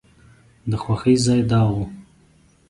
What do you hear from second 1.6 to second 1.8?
و.